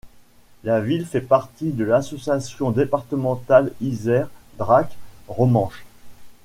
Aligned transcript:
La 0.63 0.81
ville 0.81 1.05
fait 1.05 1.21
partie 1.21 1.71
de 1.73 1.83
l'Association 1.83 2.71
départementale 2.71 3.71
Isère 3.81 4.29
Drac 4.57 4.91
Romanche. 5.27 5.85